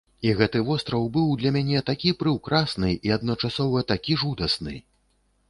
[0.27, 4.75] І гэты востраў быў для мяне такі прыўкрасны, і адначасова такі жудасны!